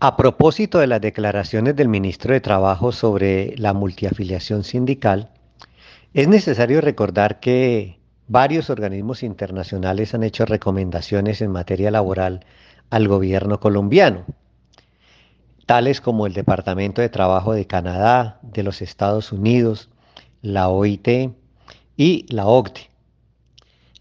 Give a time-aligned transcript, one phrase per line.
[0.00, 5.30] A propósito de las declaraciones del ministro de Trabajo sobre la multiafiliación sindical,
[6.14, 7.98] es necesario recordar que
[8.28, 12.46] varios organismos internacionales han hecho recomendaciones en materia laboral
[12.90, 14.24] al gobierno colombiano,
[15.66, 19.88] tales como el Departamento de Trabajo de Canadá, de los Estados Unidos,
[20.42, 21.08] la OIT
[21.96, 22.88] y la OCDE.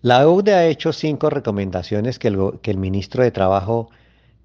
[0.03, 3.89] La OCDE ha hecho cinco recomendaciones que el, que el ministro de Trabajo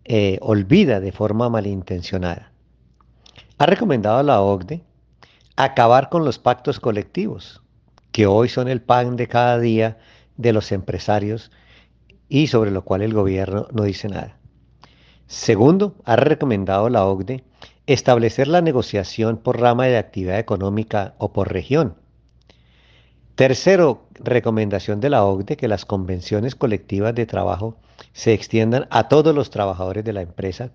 [0.05, 2.53] eh, olvida de forma malintencionada.
[3.59, 4.83] Ha recomendado a la OCDE
[5.57, 7.63] acabar con los pactos colectivos,
[8.11, 9.99] que hoy son el pan de cada día
[10.37, 11.51] de los empresarios
[12.29, 14.39] y sobre lo cual el gobierno no dice nada.
[15.27, 17.45] Segundo, ha recomendado la OCDE
[17.87, 21.95] establecer la negociación por rama de actividad económica o por región.
[23.35, 27.77] Tercero, recomendación de la OCDE que las convenciones colectivas de trabajo
[28.13, 30.71] se extiendan a todos los trabajadores de la empresa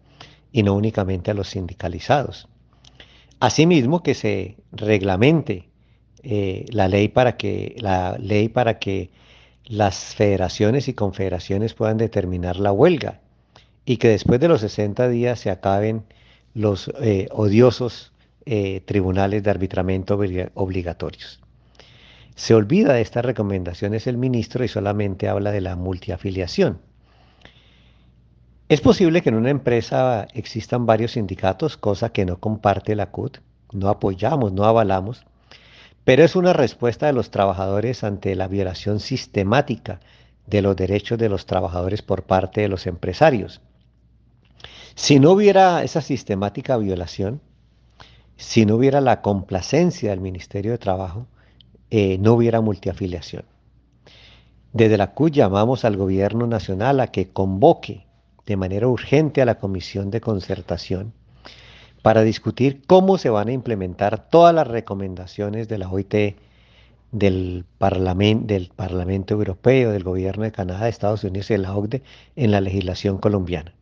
[0.52, 2.47] y no únicamente a los sindicalizados.
[3.39, 5.69] Asimismo, que se reglamente
[6.23, 9.11] eh, la, ley para que, la ley para que
[9.66, 13.22] las federaciones y confederaciones puedan determinar la huelga
[13.85, 16.05] y que después de los 60 días se acaben
[16.55, 18.13] los eh, odiosos
[18.45, 20.17] eh, tribunales de arbitramiento
[20.55, 21.39] obligatorios.
[22.38, 26.79] Se olvida de estas recomendaciones el ministro y solamente habla de la multiafiliación.
[28.69, 33.39] Es posible que en una empresa existan varios sindicatos, cosa que no comparte la CUT,
[33.73, 35.25] no apoyamos, no avalamos,
[36.03, 39.99] pero es una respuesta de los trabajadores ante la violación sistemática
[40.45, 43.61] de los derechos de los trabajadores por parte de los empresarios.
[44.94, 47.41] Si no hubiera esa sistemática violación,
[48.35, 51.25] si no hubiera la complacencia del Ministerio de Trabajo,
[51.89, 53.43] eh, no hubiera multiafiliación.
[54.73, 58.05] Desde la CUT llamamos al gobierno nacional a que convoque
[58.45, 61.13] de manera urgente a la Comisión de Concertación
[62.02, 66.13] para discutir cómo se van a implementar todas las recomendaciones de la OIT,
[67.12, 72.03] del, del Parlamento Europeo, del Gobierno de Canadá, de Estados Unidos y de la OCDE
[72.35, 73.73] en la legislación colombiana.